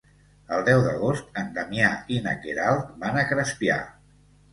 [0.55, 3.77] El deu d'agost en Damià i na Queralt van a Crespià.